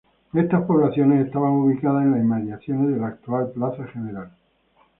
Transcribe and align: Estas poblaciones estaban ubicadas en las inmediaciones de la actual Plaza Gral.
Estas 0.33 0.63
poblaciones 0.65 1.27
estaban 1.27 1.51
ubicadas 1.51 2.03
en 2.05 2.11
las 2.13 2.21
inmediaciones 2.21 2.91
de 2.95 2.99
la 3.01 3.07
actual 3.09 3.51
Plaza 3.51 3.85
Gral. 3.93 4.31